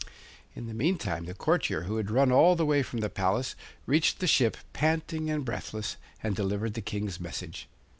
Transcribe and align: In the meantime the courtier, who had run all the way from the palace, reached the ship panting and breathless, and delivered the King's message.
In 0.55 0.65
the 0.65 0.73
meantime 0.73 1.25
the 1.25 1.35
courtier, 1.35 1.83
who 1.83 1.97
had 1.97 2.09
run 2.09 2.31
all 2.31 2.55
the 2.55 2.65
way 2.65 2.81
from 2.81 3.01
the 3.01 3.07
palace, 3.09 3.53
reached 3.85 4.17
the 4.17 4.25
ship 4.25 4.57
panting 4.73 5.29
and 5.29 5.45
breathless, 5.45 5.95
and 6.23 6.35
delivered 6.35 6.73
the 6.73 6.81
King's 6.81 7.19
message. 7.19 7.67